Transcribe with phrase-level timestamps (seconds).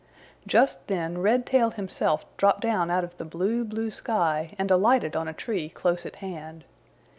[0.47, 5.27] Just then Redtail himself dropped down out of the blue, blue sky and alighted on
[5.27, 6.65] a tree close at hand.